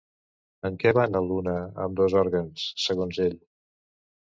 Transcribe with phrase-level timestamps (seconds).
[0.69, 1.53] En què van a l'una,
[1.85, 3.39] ambdós òrgans, segons ell?